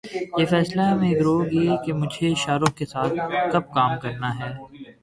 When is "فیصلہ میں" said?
0.45-1.13